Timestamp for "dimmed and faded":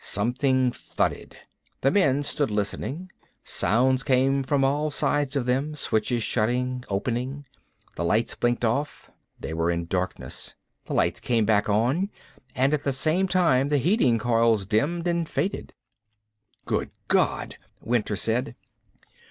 14.65-15.71